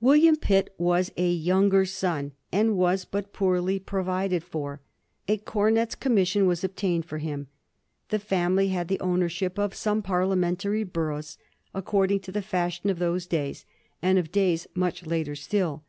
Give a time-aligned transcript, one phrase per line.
[0.00, 4.80] William Pitt was a younger son, and was but poorly pro vided for.
[5.28, 7.48] A cornet's commission was obtained for him.
[8.08, 11.36] The family had the ownership of some parliamentary bor oughs,
[11.74, 13.66] according to the fashion of those days
[14.00, 15.84] and of days much later still.